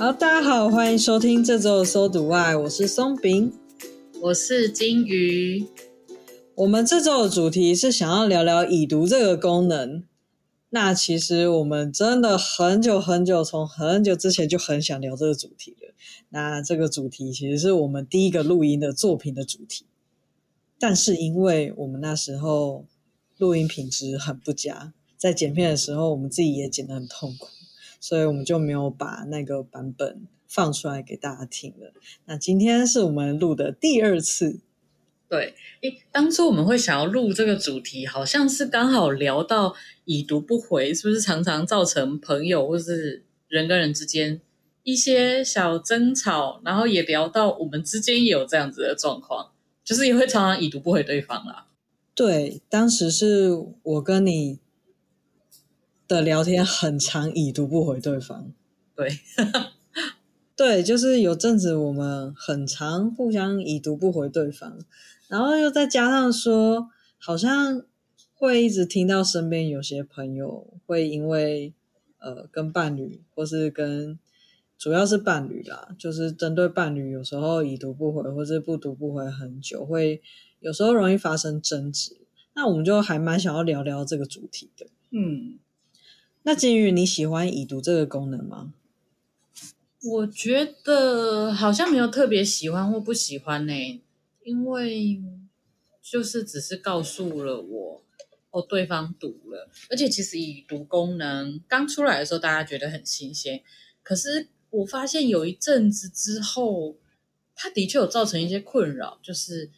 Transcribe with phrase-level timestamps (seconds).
[0.00, 3.52] 好，大家好，欢迎收听这周的搜读外，我是松饼，
[4.22, 5.66] 我是金鱼。
[6.54, 10.02] 我们这周的主题是想要聊聊已读这个功能。
[10.70, 15.92] 那其实我们真的很久很久，从很久之前就很想聊这个主题了。
[16.30, 19.84] 那这个主题其实是我们第一个录音的作品的主题，
[20.78, 22.86] 但是因为我们那时候
[23.36, 27.48] 录音品质很不佳，在剪片的时候我们自己也剪得很痛苦，
[28.00, 31.92] 所以我们就没有把那个版本放出来给大家听了。
[32.24, 34.58] 那今天是我们录的第二次。
[35.28, 39.74] 对，诶，当初我们会想要录这个主题，好像是刚好聊到
[40.04, 44.40] 已读不回，是不是常常造成朋友或是人跟人之间
[44.82, 49.52] 一些小争吵，然后也聊到我们之间也有这样子的状况，
[49.84, 51.68] 就是也会常常已读不回对方啦。
[52.12, 53.50] 对，当时是
[53.84, 54.58] 我跟你
[56.16, 58.52] 的聊天很常已读不回对方。
[58.94, 59.08] 对，
[60.56, 64.78] 对，就是有阵子我们很常互相已读不回对方。
[65.28, 66.88] 然后又再加上说，
[67.18, 67.82] 好像
[68.34, 71.72] 会一直听到身边有些朋友会因为
[72.18, 74.18] 呃跟伴侣或是跟
[74.76, 80.20] 主要是伴侣啦，就是针对伴侣有时候已读不回或是不读不回很久，会
[80.58, 82.16] 有时候容易发生争执。
[82.54, 84.86] 那我们就还蛮想要聊聊这个主题的。
[85.10, 85.58] 嗯，
[86.42, 88.72] 那金鱼你喜欢已读这个功能吗？
[90.02, 94.02] 我觉得好像没有特别喜欢或不喜欢呢、
[94.44, 95.20] 因为
[96.00, 98.02] 就是只是告诉了我
[98.50, 103.62] 哦，对方读了，而且其实已读功能刚出来的时候，大家觉得很新鲜。
[104.02, 106.96] 可是我发现有一阵子之后，
[107.54, 109.70] 它的确有造成一些困扰，就是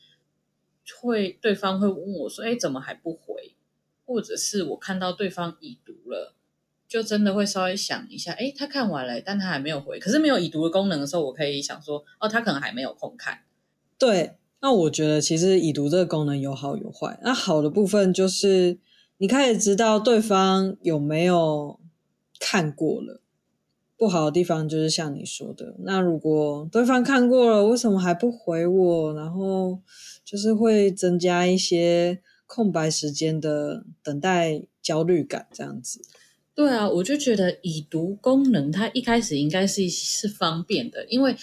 [1.01, 3.57] 会对方会问我说：“哎，怎么还不回？”
[4.07, 6.37] 或者是我看到对方已读了，
[6.93, 13.39] 就真的会稍微想一下：“哎，他看完了，但他还没有回。”可是没有已读的功能的时候，我可以想说：“哦，他可能还没有空看。”
[13.97, 14.33] 对。
[14.65, 17.19] 那我觉得其实已读这个功能有好有坏。
[17.25, 18.79] 那好的部分就是
[19.17, 21.81] 你开始知道对方有没有
[22.39, 23.21] 看过了，
[23.97, 29.15] 不好的地方就是像你说的，那如果对方看过了，为什么还不回我？
[29.15, 29.81] 然后
[30.25, 36.01] 就是会增加一些空白时间的等待焦虑感，这样子。
[36.55, 41.37] 对啊，我就觉得已读功能它一开始应该是是方便的，因为。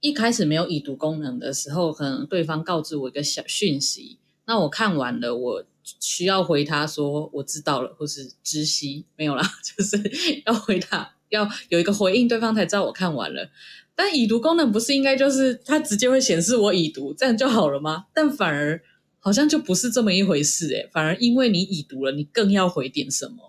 [0.00, 4.16] 一开始没有已读功能的时候，可能对方告知我一个小讯息，
[4.46, 9.42] 那我看完了，我需要回他说我知道了，或是知悉，没有啦，
[9.76, 10.00] 就是
[10.46, 13.50] 要回他，要有一个回应，对方才知道我看完了。
[13.96, 18.04] 但已读功能不是应该就是它直接会显示我已读，这样就好了吗？
[18.14, 18.80] 但反而
[19.18, 23.47] 好像就不是这么一回事诶，反而因为你已读了，你更要回点什么，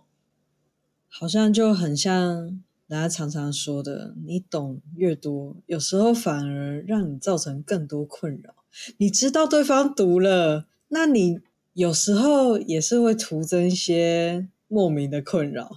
[1.09, 2.61] 好像就很像。
[2.89, 8.55] 大家常常说的，你懂越多，有时候反而让你造成更多困扰。
[8.97, 11.37] 你知道对方读了，那你
[11.73, 15.69] 有时候也是会徒增一些莫名的困扰，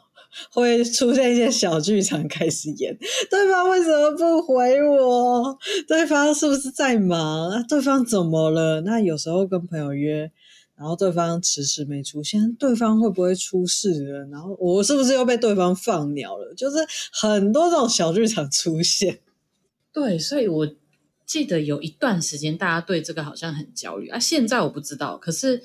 [0.50, 2.96] 会出现一些小剧场开始演。
[3.28, 5.58] 对方为什么不回我？
[5.86, 7.62] 对方是不是在忙？
[7.66, 8.80] 对方怎么了？
[8.80, 10.32] 那有时候跟朋友约。
[10.74, 14.26] 然后对方迟迟没出现，对方会不会出事了？
[14.26, 16.52] 然后我是不是又被对方放鸟了？
[16.54, 16.78] 就是
[17.12, 19.20] 很多这种小剧场出现。
[19.92, 20.74] 对，所以我
[21.24, 24.18] 记得有一段时间大家对这个好像很焦虑啊。
[24.18, 25.62] 现在我不知道，可是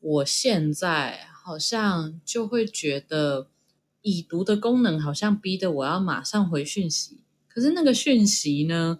[0.00, 3.48] 我现在好像就会觉得
[4.02, 7.20] 已读的功能好像逼得我要马上回讯息。
[7.48, 8.98] 可是那个讯息呢，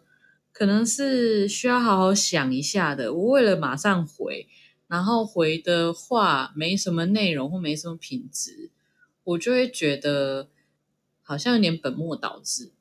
[0.53, 3.13] 可能是需要好好想一下的。
[3.13, 4.47] 我为了马上回。
[4.89, 8.71] 然后回的话没什么内容或没什么品质，
[9.23, 10.49] 我就会觉得
[11.23, 12.73] 好像有点本末倒置。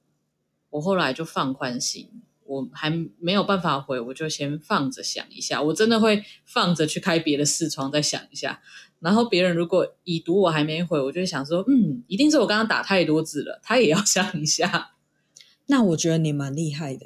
[0.70, 2.10] 我后来就放宽心，
[2.46, 5.62] 我还没有办法回，我就先放着想一下。
[5.62, 8.62] 我真的会放着去开别的视窗再想一下。
[9.00, 14.92] 然后别人如果已读我还没回，我就想说，嗯，一定是我刚刚打太多字了，他也要 想一下。
[15.68, 17.06] 那我觉得你蛮厉害的。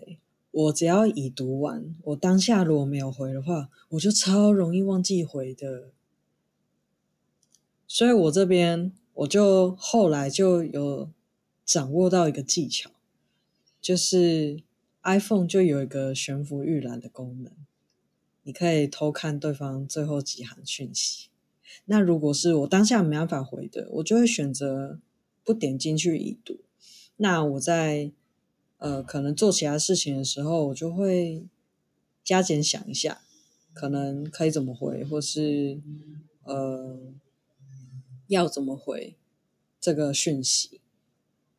[0.51, 5.91] 我只要已读完，我当下如果没有回的话，我就超容易忘记回的。
[7.87, 11.09] 所以我这边我就后来就有
[11.63, 12.91] 掌握到一个技巧，
[13.79, 14.61] 就是
[15.03, 17.53] iPhone 就有一个悬浮预览的功能，
[18.43, 21.29] 你可以偷看对方最后几行讯息。
[21.85, 24.99] 那如果是我当下没办法回的，我就会选择
[25.45, 26.59] 不点进去已读。
[27.15, 28.11] 那我在。
[28.81, 31.45] 呃，可能做其他事情的时候，我就会
[32.23, 33.21] 加减想一下，
[33.73, 35.79] 可能可以怎么回，或是
[36.43, 36.97] 呃
[38.27, 39.15] 要怎么回
[39.79, 40.81] 这个讯息。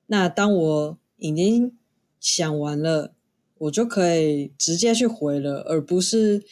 [0.06, 1.78] 那当我已经
[2.18, 3.14] 想完了，
[3.58, 6.44] 我就可以直接去回了，而不是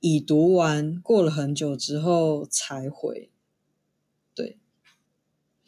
[0.00, 3.30] 已读完过了很久之后才回。
[4.34, 4.58] 对，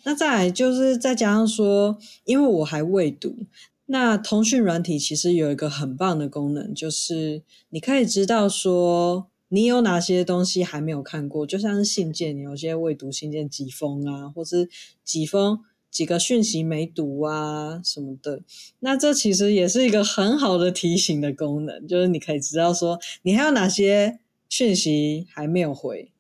[0.04, 3.46] 那再来就是再加上说，因为我还未读，
[3.86, 9.28] 那通讯软体其实有一个很棒的功能，就是你可以知道说。
[9.48, 11.46] 你有哪些东西还没有看过？
[11.46, 14.68] 就像是信件，你有些未读信件几封啊，或是
[15.04, 18.42] 几封几个讯息没读啊什么的。
[18.80, 24.18] 那这其实也是一个很好的提醒的功能，就是你可以知道说你还有哪些
[24.48, 26.10] 讯息还没有回。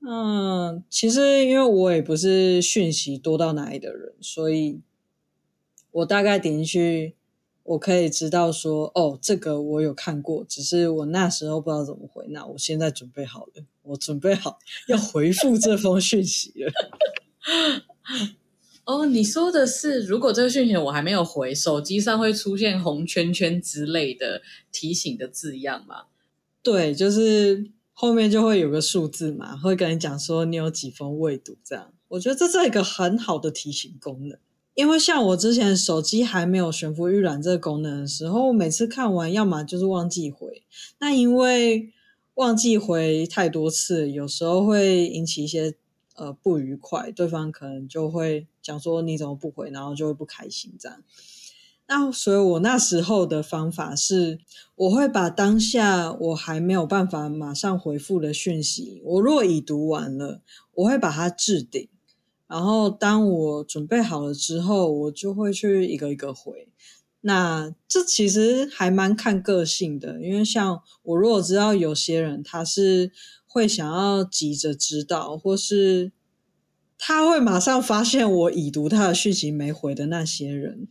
[0.00, 4.80] 嗯，其实因为我也不是讯息多到哪里的人，所以
[5.94, 7.16] 我大概点进去。
[7.64, 12.26] 我可以知道说，哦，这个我有看过，只是我那时候不知道怎么回。
[12.28, 16.72] 那我现在准备好了，我准备好要回复这封讯息了。
[18.84, 26.02] 哦，你说的是，如果这个讯息我还没有回，手机上会出现红圈圈之类的提醒的字样吗？
[26.62, 31.94] 对，就是后面就会有个数字嘛，会跟你讲说你有几封未读这样。
[32.08, 34.38] 我觉得这是一个很好的提醒功能。
[34.74, 40.62] 因为像我之前手机还没有悬浮预览这个功能的时候，每次看完，要么就是忘记回。
[40.98, 41.92] 那因为
[42.34, 45.74] 忘记回太多次，有时候会引起一些
[46.16, 50.98] 呃不愉快，对方可能就会讲说你怎么不回，然后就会不开心这样。
[51.86, 54.40] 那所以我那时候的方法是，
[54.74, 60.40] 我会把当下我还没有办法马上回复的讯息，我若已读完了，
[60.72, 61.88] 我会把它置顶。
[62.46, 66.68] 然后当我准备好了之后，我就会去一个一个回。
[67.22, 73.10] 那这其实还蛮看个性的，因为像我如果知道有些人他是
[73.46, 76.12] 会想要急着知道，或是
[76.98, 80.86] 他会马上发现我已读他的讯息没回的那些人，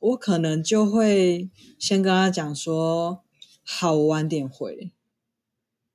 [0.00, 1.48] 我可能就会
[1.78, 3.22] 先跟他讲说
[3.62, 4.90] ：“好，我晚点回。”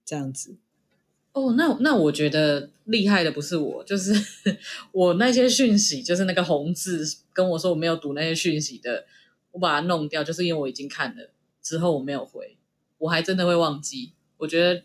[0.05, 0.57] 这样子。
[1.31, 4.11] 哦，那那我觉得厉害的不是我，就是
[4.91, 9.05] 我那些讯息，就是那个红字跟我说我没有读那些讯息的，
[9.51, 11.29] 我把它弄掉，就是因为我已经看了
[11.61, 12.57] 之后我没有回，
[12.97, 14.13] 我还真的会忘记。
[14.37, 14.83] 我觉得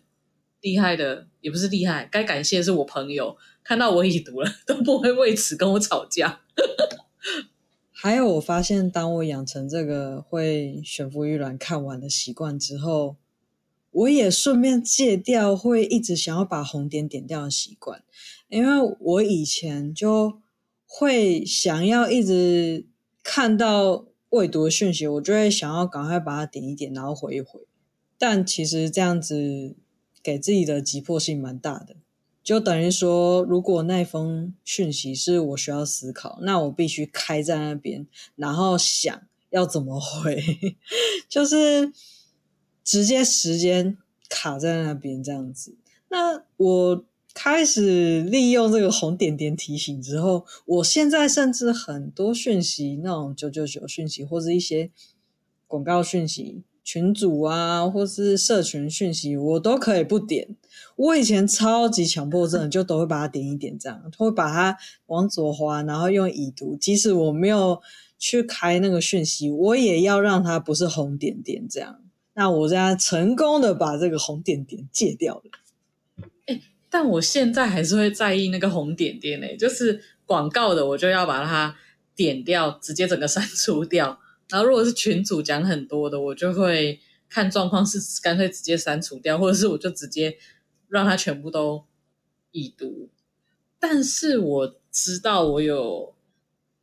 [0.60, 6.42] 厉害的也不是厉害，该感谢的是我朋友看到我已读了都不会为此跟我吵架。
[7.90, 13.16] 还有我发现，当我养成这个会悬浮预览看完的习惯之后。
[13.94, 18.02] 我也顺便戒掉会一直想要把红点点掉的习惯，
[18.48, 20.40] 因为我以前就
[20.84, 22.88] 会想要一直
[23.22, 27.60] 看到未读的讯息，我就会想要赶快把它点一点，然后回一回。
[28.18, 29.76] 但其实这样子
[30.20, 31.94] 给自己的急迫性蛮大的，
[32.42, 40.42] 就等于说，如果那封讯息是我需要思考，那我必须开在那边，然后想要怎么回，
[41.30, 41.92] 就是。
[42.84, 43.96] 直接时间
[44.28, 45.74] 卡在那边这样子，
[46.10, 54.90] 那我开始利用这个红点点提醒之后，我现在甚至很多讯息，那种九九九讯息或是一些
[55.66, 60.54] 广告讯息、群组啊，或是社群讯息，我都可以不点。
[60.94, 67.80] 我以前超级强迫症，就都会把它点一点，这样会把它往左滑，然后用已读，即使我没有
[68.18, 72.00] 去开那个讯息，我也要让它不是红点点这样。
[72.34, 75.42] 那我这样成功的把这个红点点戒掉了。
[76.46, 81.76] 欸，但我现在还是会在意那个红点点呢，就是广告的，我就要把它
[82.16, 84.20] 点掉，直接整个删除掉。
[84.50, 90.36] 然后如果是群主讲很多的，我就会看状况，是干脆直接删除掉，或者是我就直接
[90.88, 91.84] 让它全部都
[92.50, 93.08] 已读。
[93.78, 96.14] 但是我知道我有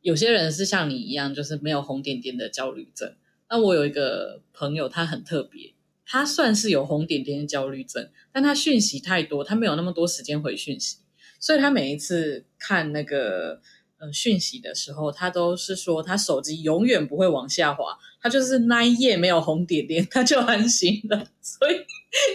[0.00, 3.14] 有些人是像你一样，就是没有红点点的焦虑症。
[3.52, 5.74] 那我有一个朋友，他很特别，
[6.06, 10.96] 他算是有红点点焦虑症，但他讯息太多，他没有那么多时间回讯息，
[11.38, 13.60] 所以他每一次看那个
[13.98, 21.26] 呃讯息的时候，他都是说他手机永远不会往下滑，他就是那一页没有红点点，他就安心了。
[21.42, 21.76] 所以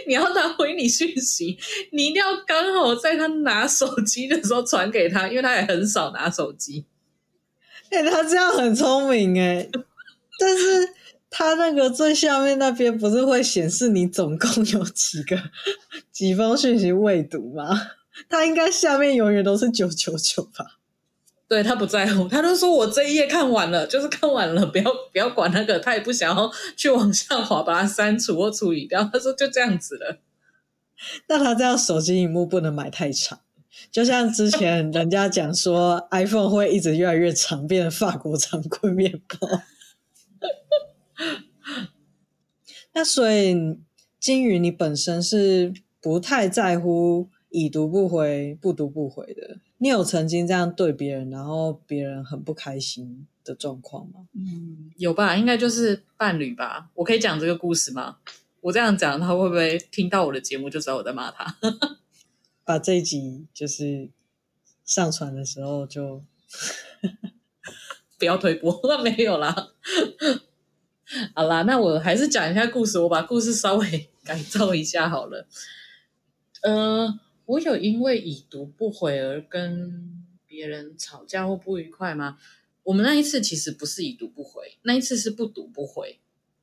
[0.06, 1.58] 你要他回你讯息，
[1.94, 6.86] 你一定要刚好在他拿手机的时候传给他，因为他也很少拿手机。
[7.90, 9.68] 哎、他这样很聪明哎，
[10.40, 10.94] 但是。
[11.30, 15.38] 他那个最下面那边不是会显示你总共有几个
[16.12, 17.92] 几封讯息未读吗？
[18.30, 20.78] 他应该下面永远都是九九九吧？
[21.48, 29.04] 对，他不在乎，他就说我这一页看完了，就是看完了，不要不要管那个，他也不想要去往下滑，把它删除或处理掉。
[29.14, 30.20] 他说就这样子了。
[31.30, 33.40] 那他这样手机荧幕不能买太长，
[33.92, 39.62] 就像之前人家讲说 iPhone 会一直越来越长，变成法国长棍面包。
[42.98, 43.56] 那所以
[44.20, 49.60] 金鱼，你本身是不太在乎已读不回、不读不回的。
[49.78, 54.28] 你有曾经这样对别人，然后别人很不开心的状况吗？
[54.34, 56.90] 嗯，有吧，应该就是伴侣吧。
[56.96, 58.18] 我可以讲这个故事吗？
[58.62, 61.56] 我这样讲，他会不会听到我的节目就知道我在骂他？
[62.66, 64.10] 把这一集就是
[64.84, 66.24] 上传的时候就
[68.18, 69.74] 不要推播，那没有啦。
[71.34, 73.00] 好啦，那我还是讲一下故事。
[73.00, 75.48] 我把故事稍微改造一下好了。
[76.64, 82.38] 呃，我有因为已读不回而跟别人吵架或不愉快吗？
[82.84, 86.20] 我们那一次其实不是已读不回，那一次是不读不回。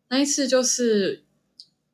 [0.09, 1.25] 那一次就是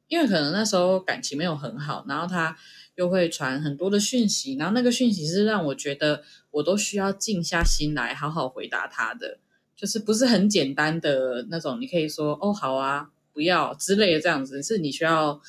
[0.08, 2.56] 因为可能那时候感情没有很好，然后他
[2.96, 9.38] 又会传很多的讯息，然后那个讯息是让我觉得我都需要静下心来好好回答他的。
[9.80, 15.40] 就是不是很简单的那种，你可以说哦好啊，不要之类的这样子，是你需要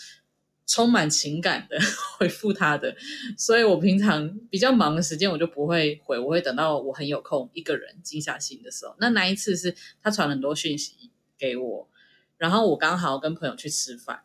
[0.66, 1.78] 充满情感的
[2.18, 2.96] 回复他的。
[3.38, 8.96] 所以我平常比较忙的时间，我就不会回，我会等到我很有空，一个人静下心的时候。
[9.00, 11.90] 那那一次是他传很多讯息给我，
[12.38, 14.22] 然后我刚好跟朋友去吃饭，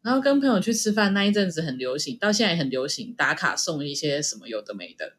[0.00, 5.16] 然后跟朋友去吃饭那一阵子很流行，到现在也很流行打卡送一些什么有的没的，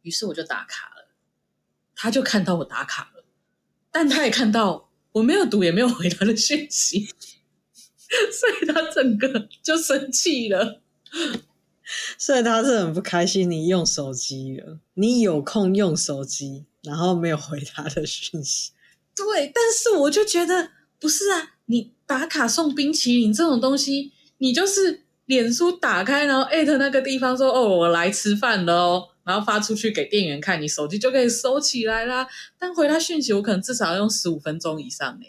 [0.00, 1.01] 于是我就打卡了。
[1.94, 3.24] 他就看到我打卡了，
[3.90, 10.80] 但他也看到我没有读也没有回他的讯息，所以他整个就生气了。
[12.16, 18.70] 所以他是很不开心你用手机了，你有空用手机，然后没有回他的讯息。
[19.14, 29.08] 对，但是我就觉得不是啊，你打卡送冰淇淋这种东西，你就是脸书打开，然后艾特那个地方说哦，我来吃饭了哦。
[29.24, 32.26] 然后发出去给店员看，你手机就可以收起来啦。
[32.58, 35.26] 但回他讯息，我可能至少要用十五分钟以上呢。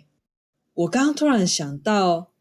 [0.73, 2.31] 我刚刚突然想到，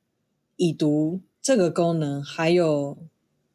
[0.56, 2.99] 已读这个功能还有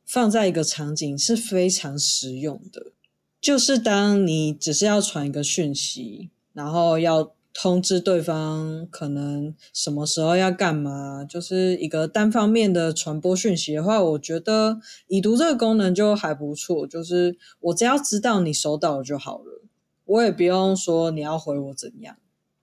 [0.06, 2.92] 放在一个场景是非常实用的，
[3.39, 7.37] 就是当你只是要传一个讯息，然后要。
[7.60, 16.86] 通知对方可能什么时候要干嘛，就是一个单方面的传播讯息的话，我觉得已读这个功能就还不错。
[16.86, 19.64] 就是我只要知道你收到了就好了，
[20.06, 22.18] 我也不用说你要回我怎样。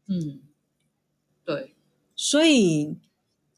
[0.07, 0.39] 嗯，
[1.45, 1.75] 对。
[2.15, 2.97] 所以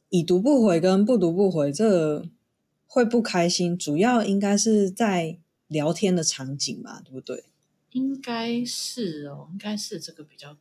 [0.08, 2.28] 已读不回跟不读不回，这个
[2.86, 7.44] 会不开心，主要应该是在聊天的场景嘛，对不对？
[7.90, 10.56] 应该是哦，应该是这个比较。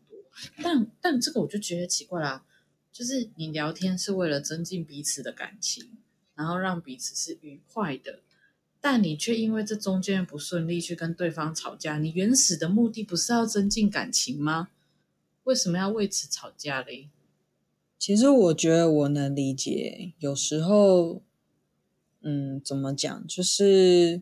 [0.62, 2.46] 但但这个我就觉得奇怪啦，
[2.92, 5.98] 就是你聊天是为了增进彼此的感情，
[6.36, 8.20] 然后让彼此是愉快的，
[8.82, 14.70] 但你却因为这中间不顺利去跟对方吵架，你原始的目的不是要增进感情吗？
[15.44, 17.10] 为什么要为此吵架嘞？
[17.98, 21.22] 其实我觉得我能理解，有时候，
[22.22, 24.22] 嗯，怎么讲，就是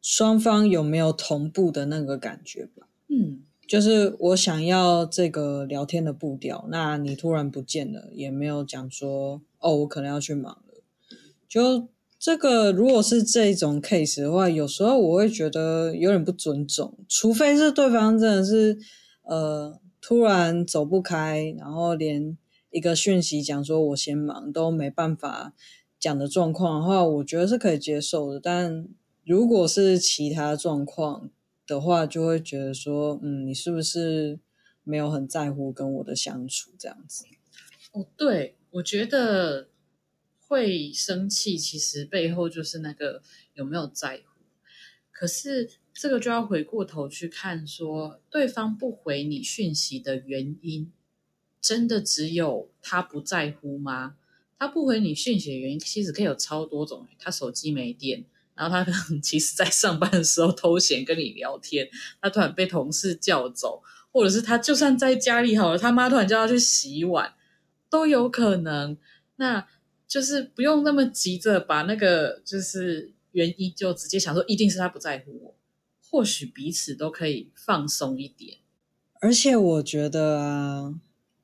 [0.00, 3.44] 双方有没有同步的那个感觉吧，嗯。
[3.72, 10.82] 就是我想要这个聊天的步调，那你突然不见了，也没有讲说哦，我可能要去忙了。
[11.48, 11.88] 就
[12.18, 18.78] 这个，如果是这种 case 的话，有时候我会觉得有点不尊重，除非是对方真的是
[19.22, 22.36] 呃突然走不开，然后连
[22.68, 25.54] 一个讯息讲说我先忙都没办法
[25.98, 28.38] 讲的状况的话，我觉得是可以接受的。
[28.38, 28.86] 但
[29.24, 31.30] 如果是其他状况，
[31.72, 34.38] 的话就会觉得说，嗯，你是不是
[34.84, 37.24] 没有很在乎跟我的相处这样子？
[37.92, 39.70] 哦，对，我觉得
[40.38, 43.22] 会生气，其实背后就是那个
[43.54, 44.42] 有没有在乎。
[45.10, 50.92] 可是这个就要回过头去看说，说对方不回你讯息的原因，
[51.60, 54.16] 真的只有他不在乎吗？
[54.58, 58.24] 他不回你讯息的原因，其实可以有超多种，他手机没电。
[58.54, 61.88] 然后他可能其实在上班的时候偷闲跟你聊天，
[62.20, 63.82] 他突然被同事叫走，
[64.12, 67.32] 或者是他就算在家里好了，他妈突然叫他去洗碗，
[67.88, 68.96] 都有可能。
[69.36, 69.66] 那
[70.06, 75.54] 就是不用那么急着把那个就是原因就直接想说一定是他不在乎我，
[76.10, 78.58] 或许彼此都可以放松一点。
[79.20, 80.94] 而且我觉得啊，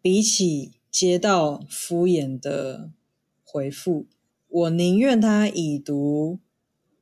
[0.02, 2.90] 比起接到敷衍的
[3.42, 4.06] 回复，
[4.48, 6.40] 我宁愿他已读。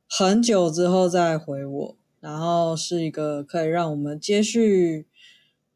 [0.09, 5.05] 很久之后再回我，然后是一个可以让我们接续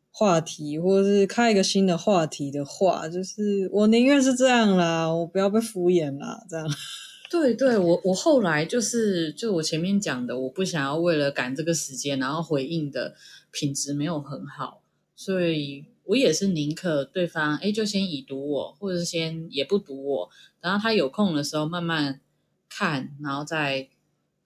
[0.09, 6.67] 话题，或者是开一个新的话题的话，就是我宁愿是这样啦，我不要被敷衍啦，这样。
[7.31, 13.15] 对对，我我后来就是就我前面讲的，我不想要为了赶这个时间，然后回应的
[13.51, 14.81] 品质没有很好，
[15.15, 22.19] 所以我也是宁可对方哎就先已读我，或者是先也不读我，然后他有空的时候慢慢
[22.67, 23.87] 看，然后再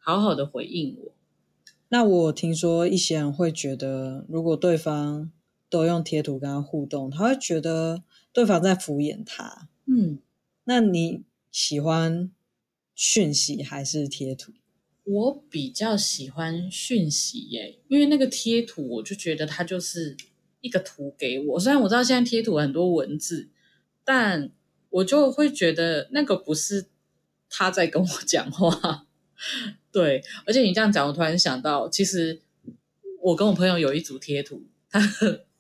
[0.06, 1.12] 好好的回应我。
[1.90, 5.32] 那我听说一些人会觉得，如果对方
[5.70, 9.68] 都用贴图跟他互动，他会觉得对方在敷衍他。
[9.88, 10.20] 嗯，
[10.66, 12.32] 那你喜欢
[12.94, 14.54] 讯息还是贴图？
[15.04, 20.16] 我比较喜欢讯息耶，因为那个贴图我就觉得它就是。
[20.62, 23.50] 一个图给我，虽然我知道现在贴图很多文字，
[24.04, 24.50] 但
[24.90, 26.88] 我就会觉得那个不是
[27.48, 29.06] 他在跟我讲话。
[29.96, 32.42] 对，而且你这样讲，我突然想到，其实
[33.22, 35.00] 我跟我朋友有一组贴图，他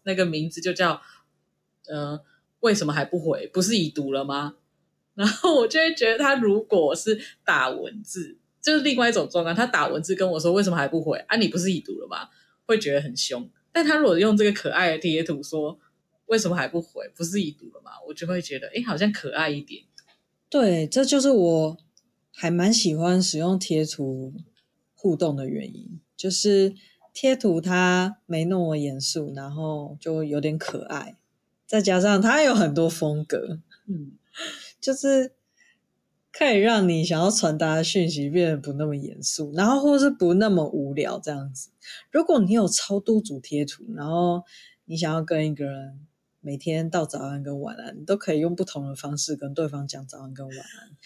[0.04, 1.01] 那个名字就叫
[1.88, 2.20] “呃，
[2.60, 3.48] 为什么还不回？
[3.48, 4.56] 不是已读了吗？”
[5.15, 12.27] 然后我就会觉得，他如果是打文字，就是另外一种状况，他打文字跟我说“为什么还不回？”啊，你不是已读了吗？
[12.65, 13.50] 会觉得很凶。
[13.72, 15.80] 但他如果用这个可爱的贴图说，
[16.25, 17.10] 为什么还不回？
[17.15, 17.92] 不是已读了吗？
[18.06, 19.82] 我就会觉得，哎，好像可爱一点。
[20.50, 21.77] 对，这就是我
[22.36, 24.34] 还蛮喜欢使用贴图
[24.94, 26.75] 互动的原因，就是
[27.13, 31.15] 贴图它没那么严肃，然后就有点可爱，
[31.65, 34.12] 再加上它有很多风格，嗯，
[34.80, 35.34] 就是。
[36.38, 41.70] 可以让你想要传达的讯息变得不那么严肃，然后或是不那么无聊这样子。
[42.12, 44.44] 如果你有超多组贴图，然后
[44.84, 46.06] 你想要跟一个人
[46.42, 50.98] 每天到早安跟晚安，你都可以用不同的方式跟对方讲早安跟晚安。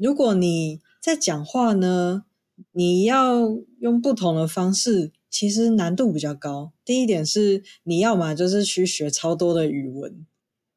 [0.00, 2.24] 如果你在讲话呢，
[2.72, 6.72] 你要用不同的方式，其实难度比较高。
[6.84, 10.26] 第一点是你要嘛就是去学超多的语文，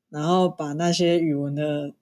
[0.10, 1.94] 然后把那些语文的。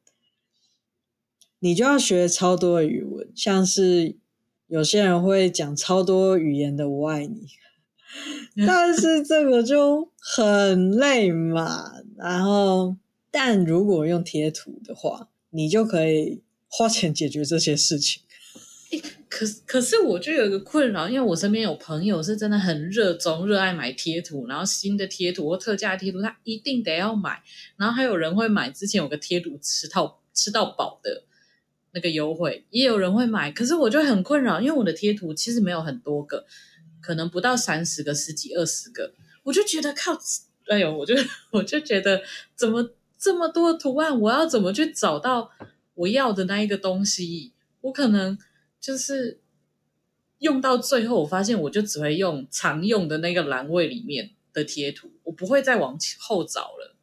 [1.64, 4.18] 你就要学超多的语文，像是
[4.66, 7.46] 有些人会讲超多语言的“我爱你”，
[8.66, 12.02] 但是这个就很累嘛。
[12.18, 12.96] 然后，
[13.30, 18.24] 但如果用贴图的话，你就可以花钱解决这些事情。
[19.30, 27.44] 可可是我就有一个困扰，因为我身边有朋友是真的很热衷、热爱买贴图，然后新的贴图或特价贴图，他一定得要买。
[27.78, 31.26] 然后还有人会买之前有个贴图吃到吃到饱的。
[31.94, 36.46] 那个优惠也有人会买，可是我就很困扰，因为我的贴图其实没有很多个，
[37.02, 40.18] 可能不到三十个、十几、二十个，我就觉得靠，
[40.70, 41.14] 哎呦，我就
[41.52, 42.22] 我就觉得
[42.56, 45.52] 怎么这么多图案，我要怎么去找到
[45.94, 47.54] 我要的那一个东西？
[47.82, 48.38] 我可能
[48.80, 49.42] 就是
[50.40, 56.96] 用到最后，我发现我就只会用常用的那个栏位里面的贴图，我不会再往后找了。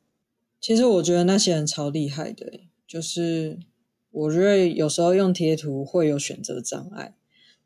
[0.60, 3.58] 其实我觉得那些人超厉害的，就是。
[4.10, 7.14] 我觉得有时候用贴图会有选择障碍，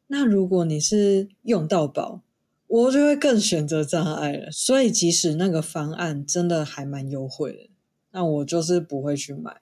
[0.08, 2.20] 那如果你是用到饱，
[2.66, 4.50] 我就会更选择障碍了。
[4.50, 7.70] 所以即使那个方案真的还蛮优惠的，
[8.10, 9.56] 那我就是不会去买。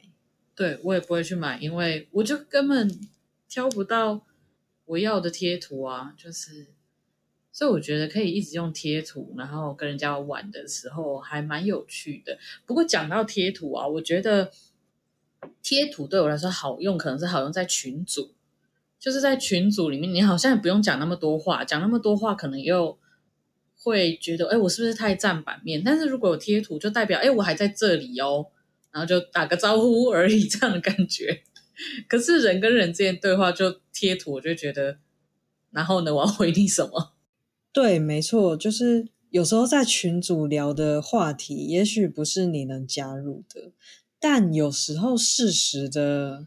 [0.61, 2.91] 对，我也不会去买，因为我就根本
[3.49, 4.27] 挑不到
[4.85, 6.13] 我要的贴图啊。
[6.19, 6.67] 就是，
[7.51, 12.39] 所以我觉得可以一直用贴图，然后跟人家玩的时候还蛮有趣的。
[12.67, 14.53] 不过讲到贴图啊，我觉得。
[15.63, 18.35] 贴图对我来说好用，可能是好用在群组，
[18.99, 22.99] 就是在群组里面，你好像也不用讲那么多话，讲那么多话可能又
[23.75, 25.83] 会觉得，哎，我是不是太占版面？
[25.83, 28.49] 但是如果有贴图，就代表，哎，我还在这里哦，
[28.93, 31.43] 然后就打个招呼而已，这样的感觉。
[32.09, 34.99] 可是人跟人之间对话就贴图，我就觉得，
[35.71, 37.13] 然后呢，我要回你什么？
[37.73, 43.73] 对，没错，就是有时候在群组聊的话题，也许不是你能加入的。
[44.19, 46.47] 但有时候适时的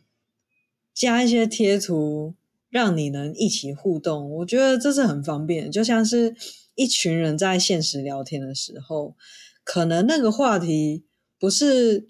[0.94, 2.36] 加一些贴图，
[2.70, 5.72] 让你能一起互动，我觉得这是很方便。
[5.72, 6.36] 就像是
[6.76, 9.16] 一群人在现实聊天的时候，
[9.64, 11.06] 可能那个话题
[11.40, 12.10] 不是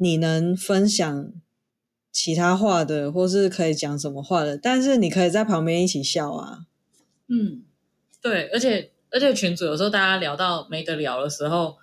[0.00, 1.32] 你能分享
[2.10, 6.66] 其他话的，或是可以讲什么话的，但是你可以在旁边一起笑啊。
[7.28, 7.62] 嗯，
[8.20, 11.76] 对，而且而且群主有时候大家聊到没得聊的时候。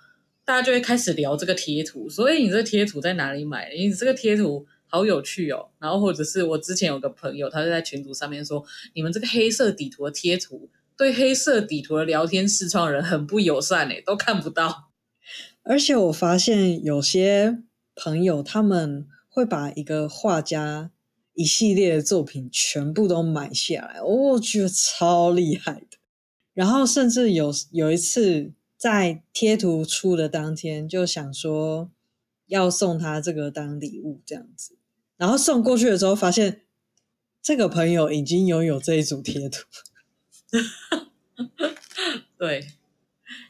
[0.44, 3.70] 大家就会开始聊这个贴图，所以你这个贴图在哪里买？
[3.76, 5.68] 你这个贴图好有趣哦。
[5.78, 14.88] 然后或者是我之前有个朋友，他就在群组上面说，你们这个黑色底图的贴图对黑色底图的聊天视窗人很不友善诶，都看不到。
[15.64, 17.58] 而且我发现有些
[18.00, 20.90] 朋友他们会把一个画家
[21.34, 25.98] 一系列的作品全部都买下来，我觉得超厉害的。
[26.54, 28.52] 然后甚至有有一次。
[28.78, 31.90] 在贴图出的当天，就想说
[32.46, 34.78] 要送他这个当礼物这样子，
[35.16, 36.60] 然后送过去的时候，发现
[37.42, 39.64] 这个朋友已经拥有这一组贴图。
[42.38, 42.68] 对，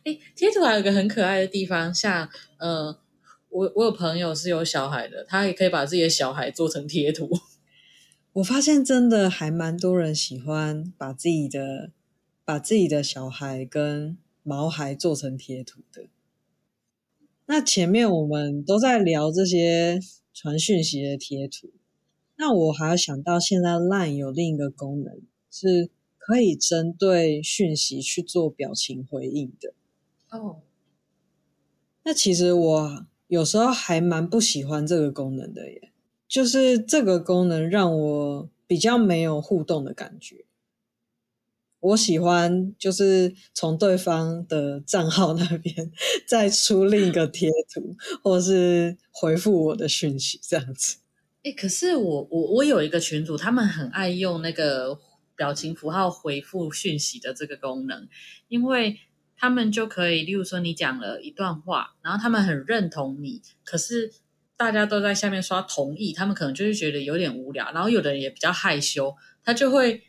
[0.04, 2.98] 哎，贴图还有一个很可爱的地方，像呃，
[3.50, 7.30] 我我有朋友是有小孩的，他也可以把自己的小孩做成贴图。
[8.34, 11.90] 我发现真的还蛮多人喜欢把自己的
[12.44, 16.08] 把自己的小孩跟毛孩做成贴图的。
[17.46, 19.98] 那前面我们都在聊这些
[20.34, 21.70] 传讯息的贴图，
[22.36, 29.72] 那我还要想到现在 LINE 有另一个功能，是可以针对讯息去做表情回应的。
[30.30, 30.60] 哦，
[32.04, 35.92] 那其实我有时候还蛮不喜欢这个功能的耶。
[36.26, 40.44] 就是这个功能让我比较没有互动的感觉。
[41.80, 45.90] 我喜欢就是从对方的账号那边
[46.28, 50.98] 再出另一个贴图，或是回复我的讯息这样子。
[51.44, 54.98] 哎，可是我我我有一个群主，他们很爱用那个
[55.34, 58.06] 表情符号回复讯息的这个功能，
[58.48, 58.98] 因为
[59.38, 64.12] 他们就可以，例如说你讲了一段话，然后他们很认同你，可是。
[64.58, 70.02] 大家都在下面刷同意，他们可能就是觉得有点无聊，然后有的人也比较害羞，他就会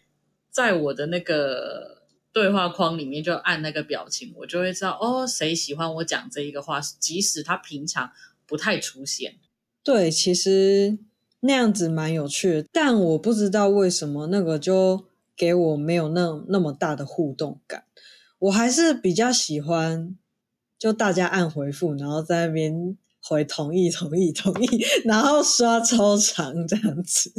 [0.50, 2.02] 在我的那个
[2.34, 8.12] 对话框里面就按那个表情，我就会知道哦，谁喜欢我讲这一个话，即使他平常
[8.48, 9.36] 不太出现。
[9.84, 10.98] 对，其实
[11.42, 15.06] 那样子蛮有趣的，但我不知道为什么那个就
[15.38, 17.84] 给我没有那那么大的互动感，
[18.40, 20.18] 我还是比较喜欢
[20.78, 22.98] 就大家按回复，然后在那边。
[23.22, 27.30] 回同意同意同意，然后刷超长这样子，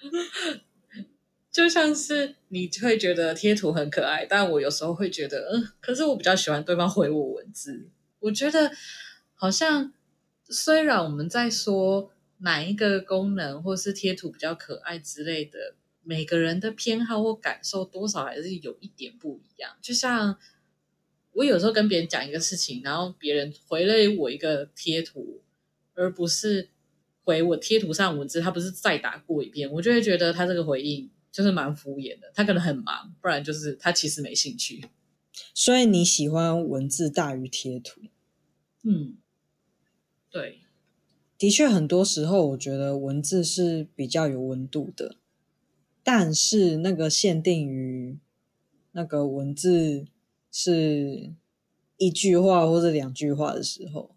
[1.52, 7.90] 就像是你会觉得贴图很可爱，但我有时候会觉得，嗯，可是我比较喜欢对方回我文字。
[8.20, 8.72] 我觉得
[9.34, 9.92] 好像
[10.48, 20.38] 虽然我们在说哪一个功能或是贴图比较可爱之类的，每个人的偏好或感受多少还是有一点不一样，就像。
[21.36, 25.42] 我有时候跟别人讲一个事情，然后别人回了我一个贴图，
[25.94, 26.70] 而不是
[27.24, 32.30] 回我贴图上文字，他不是再打过一遍，我就会觉得他这个回应就是蛮敷衍的。
[32.36, 34.84] 他可能很忙，不然就是他其实没兴趣。
[35.52, 38.02] 所以你喜欢文字大于贴图？
[38.84, 39.16] 嗯，
[40.30, 40.60] 对，
[41.36, 45.16] 的确，很多时候我觉得文字是比较有温度的，
[46.04, 48.18] 但是那个限定于
[48.92, 50.06] 那个文字。
[50.56, 51.32] 是
[51.96, 54.14] 一句话或者两句话的时候，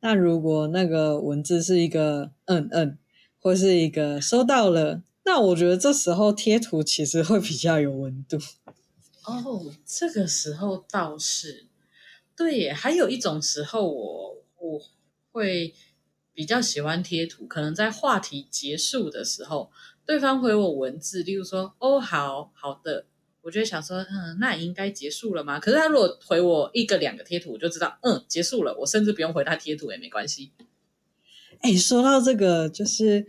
[0.00, 2.98] 那如果那个文字是一个嗯嗯，
[3.38, 8.38] 或是一个收到了，那我觉得这时候贴图其实会比较有温度。
[9.24, 11.66] 哦，这个时候倒是
[12.34, 12.72] 对耶。
[12.72, 14.82] 还有一种时候我，我我
[15.30, 15.74] 会
[16.32, 19.70] 比较喜欢贴图，可能在话题结束的时候，
[20.08, 23.04] 对方回我文字，例如说“哦，好好的”。
[23.44, 25.60] 我就想说，嗯，那应该结束了吗？
[25.60, 28.74] 可是他如果回我一个两个贴图，我就知道，嗯，结束了。
[28.78, 30.52] 我甚至不用回他贴图也没关系。
[31.60, 33.26] 哎，说到这个，就是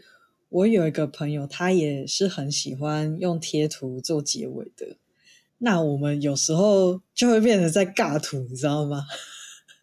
[0.47, 4.95] 我有一个朋友，他也是很喜欢用贴图做结尾的。
[5.57, 9.03] 那我们有时候就会变成在尬图，你知道吗？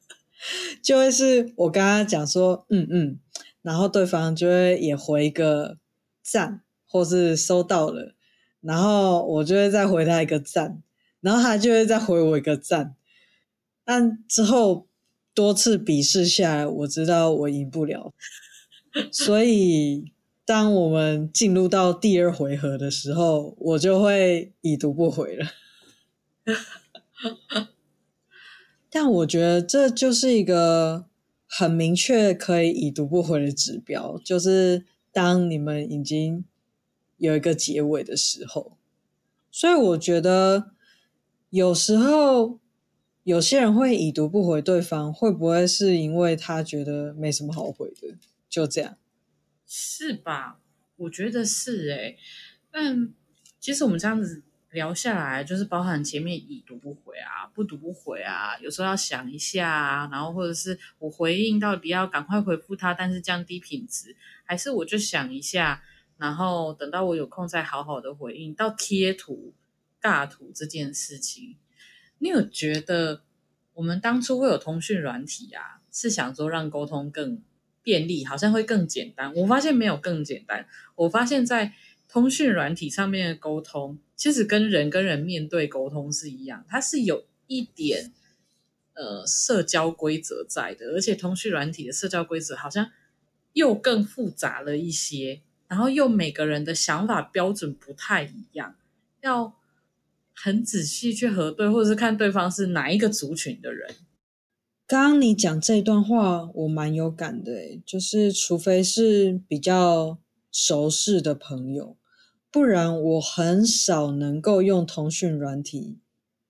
[0.83, 3.21] 就会是我跟他讲说，嗯嗯，
[3.61, 5.77] 然后对方就会也回一个
[6.23, 8.15] 赞，或是收到了。
[8.63, 10.83] 然后我就会再回他一个赞，
[11.21, 12.97] 然后他就会再回我一个赞。
[13.85, 14.89] 但之后
[15.33, 18.13] 多次比试下来，我知道我赢不了，
[19.13, 20.11] 所以
[20.45, 25.47] 当我们进入到第二回合的时候，我就会已读不回了。
[28.91, 31.07] 但我觉得这就是一个
[31.47, 36.45] 很明确可以已读不回的指标，就是当你们已经。
[37.19, 38.77] 有一个结尾的时候，
[39.51, 40.73] 所以我觉得
[41.49, 42.61] 有时候
[43.23, 48.19] 有些人会已读不回对方，会不会是因为他觉得没什么好回的？
[48.49, 48.99] 就这样，
[49.67, 50.61] 是吧？
[50.97, 52.19] 我觉得是诶。
[52.71, 53.15] 但
[53.59, 65.83] 其实我们这样子聊下来，就是包含前面已读不回啊，不读不回啊，有时候要想一下啊，然后或者是我回应到底要赶快回复他，但是降低品质，还是我就想一下。
[66.19, 68.55] 然后等到我有空再好好的回应。
[68.55, 69.53] 到贴图、
[70.01, 71.57] 尬图这件事情，
[72.19, 73.23] 你有觉得
[73.75, 77.43] 我们当初会有通讯软体啊，是想说让沟通更
[77.83, 79.35] 便利，好像会更简单。
[79.35, 80.67] 我发现没有更简单。
[80.95, 81.75] 我发现在
[82.09, 88.13] 通讯软体上面的沟通，其实跟人跟人面对沟通是一样，它是有一点
[88.95, 92.91] 呃社交规则在的，而且通讯软体的社交规则好像
[93.53, 95.43] 又更复杂了一些。
[95.69, 98.77] 然后又每个人的想法标准不太一样，
[99.23, 99.55] 要
[100.35, 103.95] 很仔细去核对，或者是看对方是哪一个族群的人。
[104.87, 110.19] 刚刚你讲这段话，我蛮有感的，就是除非是比较
[110.53, 111.97] 熟识的朋友，
[112.53, 115.99] 不然我很少能够用通讯软体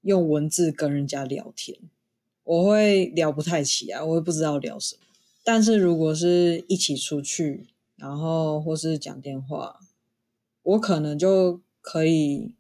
[0.03, 1.79] 用文字跟人家聊天，
[2.45, 5.03] 我会聊不太起来，我会不知道聊什么。
[5.43, 9.81] 但是如果是一起出去，然后或是讲电话，
[10.63, 12.55] 我可能就可以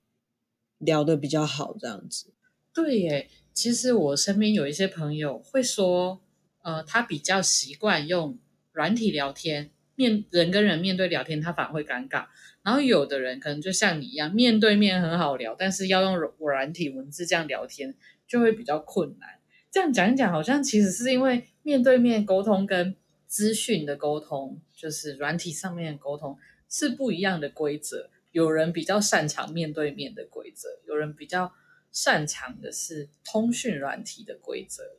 [0.79, 2.33] 聊得比较好，这样子。
[2.73, 3.29] 对耶。
[3.53, 6.21] 其实我身边有一些朋友会说，
[6.63, 8.39] 呃，他比较习惯用
[8.73, 12.27] 软体聊天，面人跟人面对聊天，他反而会尴尬。
[12.63, 17.95] 然后有的人可能就像你一样，面对面很好聊，但是要用软体文字这样聊天
[18.29, 19.39] 就会比较困难。
[19.71, 22.95] 这样讲一讲，好像其实是因为面对面沟通跟
[23.27, 28.11] 资讯的沟通，就是软体上面的沟通是不一样的规则。
[28.33, 31.53] 有人比较擅长面对面的规则，有人比较。
[31.93, 34.99] 擅长的是通讯软体的规则。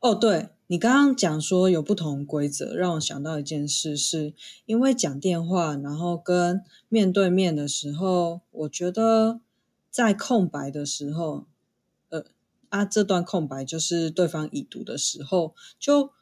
[0.00, 4.34] 哦，对，你刚刚讲说有不同规则，让我想到一件事是，
[4.66, 9.40] 因为讲电话，然后跟面对面的时候，我觉得
[9.88, 11.46] 在空白的时候，
[12.10, 12.26] 呃，
[12.68, 16.12] 啊，这段空白就是对方已读的时候，就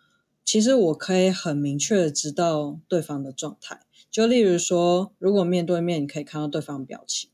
[0.44, 3.80] 其实我可以很明确的知道对方的状态。
[4.10, 7.30] 就例如说，如果面对面，你可以看到对方表情。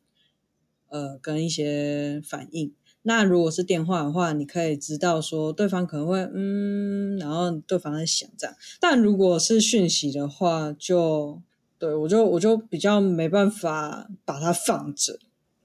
[0.90, 2.72] 呃，跟一些反应。
[3.02, 8.56] 那如果是电话的话，你可以知道说对方可能会嗯，然后对方在想这样。
[8.80, 11.42] 但如果是讯息的话，就
[11.78, 15.18] 对我就我就比较没办法把它放着。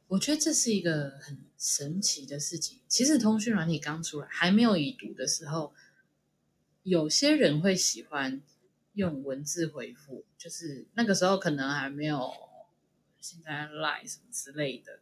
[0.10, 2.80] 我觉得这是一个很神奇的事情。
[2.90, 5.72] 其实通讯软体刚出来还没有已读的时候，
[6.84, 8.42] 有些人会喜欢
[8.94, 12.32] 用文字回复，就是那个时候可能还没有
[13.20, 15.00] 现在 Line 什么之类的。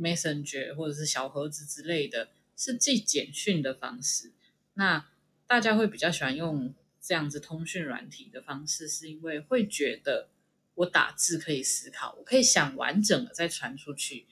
[0.00, 4.30] Messenger 或者是小盒子之类的，是寄简讯的方式。
[4.74, 5.10] 那
[5.48, 10.28] 大家会比较喜欢用这样子通讯软体的方式，是因为会觉得
[10.76, 14.28] 我打字可以思考，我可以想完整的再传出去。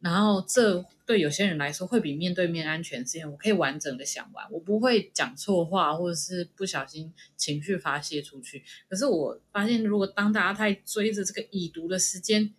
[0.00, 8.62] 然后这对有些人来说会比面对面安全，是因为我可以完整的想完，我不会讲错话，或者是不小心情绪发泄出去。
[8.88, 12.54] 可是我发现，如果当大家太追着这个已读的时间，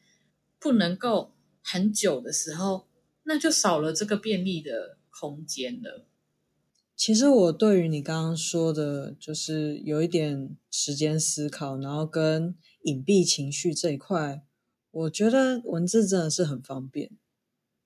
[0.59, 1.31] 不能够。
[1.61, 2.87] 很久的时候，
[3.23, 6.07] 那就少了这个便利的空间了。
[6.95, 14.41] 其实我对于你刚刚说的，就是有一点时间思考，然后跟隐蔽情绪这一块，
[14.89, 17.11] 我觉得文字真的是很方便，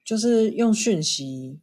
[0.04, 1.60] 就是用讯息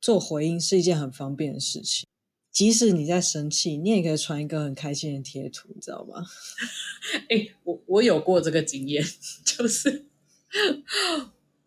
[0.00, 2.06] 做回应是一件很方便的事情。
[2.50, 6.24] 即使你在生气，你也可以传一个很开心的贴图，你知道吗？
[7.28, 9.04] 哎，我我有过这个经验，
[9.44, 10.06] 就是。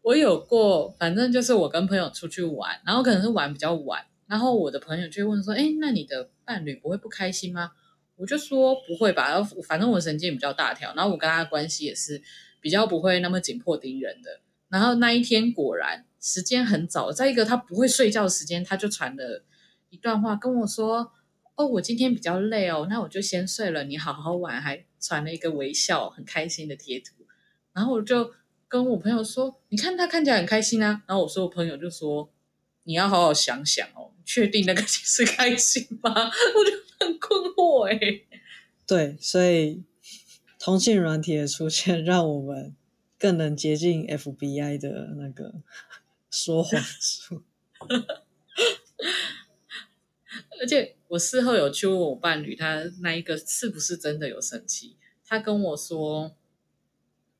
[0.01, 7.71] 我有过，反正就是我跟朋友出去玩，然后可能是玩比较晚，然后我的朋友就问说：“哎，那你的伴侣不会不开心吗？”
[8.15, 12.23] 我就说：“不会吧，反正我神经比较大条，然后我跟他关系也是
[12.61, 19.43] 比较不会那么紧迫盯人的。”然后那一天果然时间很早，在一个他不会睡觉的时间，他就传了
[19.89, 21.11] 一段话跟我说
[21.55, 27.13] ：“哦，我今天比较累哦，那我就先睡了，你好好玩。”还传了一个微笑很开心的贴图，
[27.73, 28.33] 然后我就。
[28.69, 31.01] 跟我朋友说，你看他看起来很开心啊。
[31.07, 32.29] 然后我说，我朋友就说，
[32.83, 36.11] 你要好好想想哦，确定那个是 开心吗？
[36.13, 38.27] 我就很困惑诶。
[38.85, 39.85] 对，所以
[40.59, 42.75] 通讯软体的出现，让我们
[43.17, 45.53] 更能接近 FBI 的那个
[46.29, 47.43] 说谎术。
[50.59, 54.97] 而且我事后有去问我伴侣，他那一个是不是真的有生气？
[55.25, 56.35] 他跟我说。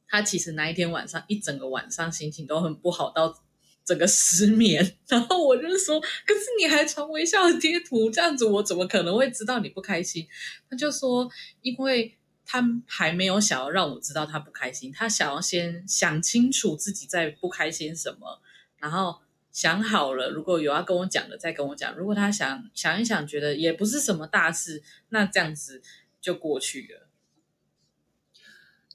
[0.10, 3.44] 他其实那一天晚上一整个晚上心情都很不好，到
[3.84, 4.96] 整个失眠。
[5.10, 10.26] 然后我就说：“可是你还传微笑的贴图，这样子我怎么可能会知道你不开心？”
[10.72, 11.30] 他就说
[11.62, 12.18] ：“因为
[12.50, 18.42] 他还没有想要让我知道他不开心，他想要先想清楚自己在不开心什么，
[18.78, 19.18] 然后
[19.52, 21.94] 想好了，如果有要跟我讲的再跟我讲。
[21.98, 25.82] 如果他想想一想，觉得也不是什么大事，那这样子
[26.22, 27.10] 就过去了。”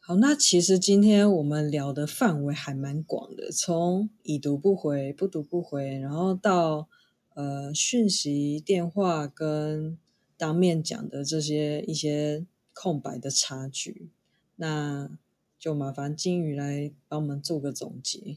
[0.00, 6.88] 好，那其实今天我们聊的范围还蛮广的，从已读不回、不读不回，然后到
[7.34, 9.98] 呃讯息、电话跟
[10.36, 14.10] 当面讲的这些一些空白的差距，
[14.56, 15.10] 那
[15.58, 18.36] 就麻烦金鱼来帮我们做个总结。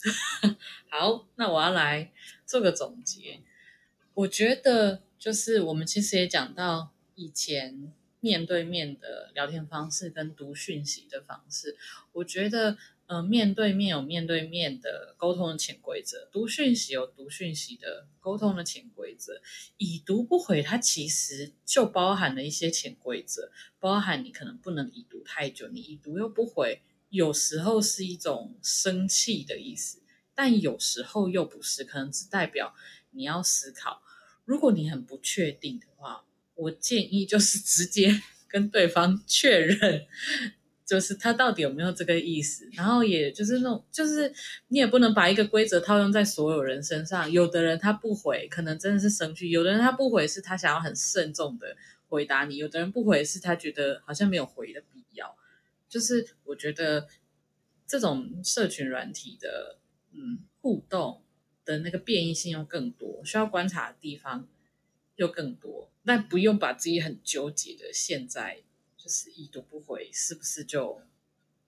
[0.88, 2.12] 好，那我要来
[2.46, 3.40] 做个总结。
[4.14, 7.92] 我觉得就是我们其实也讲到以前。
[8.20, 11.76] 面对面的聊天方式跟读讯息的方式，
[12.10, 12.76] 我觉得
[13.08, 19.40] 呃，面对面有面对面的沟通的潜规则，读讯息有读讯息的沟通的潜规则，
[19.78, 30.02] 已读不回，它其实就包含了一些潜规则，包含你可能不能已读太久，你已读又不回，有时候是一种生气的意思，
[30.34, 32.74] 但有时候又不是，可能只代表
[33.12, 34.02] 你要思考。
[34.44, 40.06] 如果你很不确定的话，我建议就是直接 跟对方确认。
[40.88, 44.32] 就是他到底有没有这个意思，然后也就是那种，就是
[44.68, 47.30] 你也不能把一个规则套用在所有人身上。
[47.30, 51.76] 有的人他不回，可能真的是生气；有的人他不回，是他想要很慎重的
[52.08, 55.36] 回答你；有的人不回，是他觉得好像没有回的必要。
[55.90, 57.06] 就是我觉得
[57.86, 59.78] 这种社群软体的，
[60.12, 61.22] 嗯，互动
[61.66, 64.48] 的那个变异性又更多，需要观察的地方
[65.16, 68.62] 又更多，但不用把自己很纠结的现在。
[69.08, 71.00] 就是已读不回，是不是就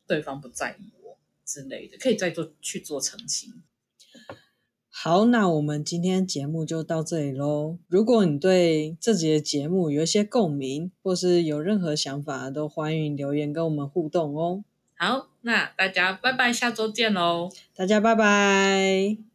[0.07, 1.96] 对方不在意我之类的？
[1.96, 3.62] 可以再做去做澄清。
[4.90, 7.79] 好，那我们今天节目就到这里喽。
[7.88, 14.62] 如果你对这集的节目有一些共鸣，或是有任何想法，都欢迎留言跟我们互动哦。
[14.96, 17.48] 好，那大家拜拜，下周见喽！
[17.74, 19.29] 大家拜拜。